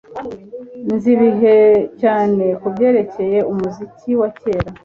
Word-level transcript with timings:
Nzi 0.93 1.11
bike 1.21 1.55
cyane 2.01 2.45
kubyerekeye 2.61 3.39
umuziki 3.51 4.11
wa 4.19 4.29
kera 4.39 4.69